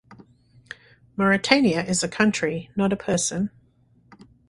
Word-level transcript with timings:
Mauritania 1.15 1.81
is 1.85 2.01
a 2.01 2.07
country, 2.07 2.71
not 2.75 2.91
a 2.91 2.95
person. 2.97 3.51